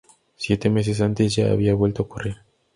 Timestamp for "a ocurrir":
2.01-2.37